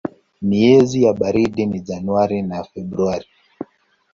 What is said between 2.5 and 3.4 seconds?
Februari.